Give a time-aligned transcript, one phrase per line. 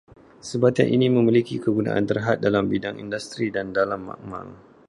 [0.49, 4.45] Sebatian ini memiliki kegunaan terhad dalam bidang industri dan dalam makmal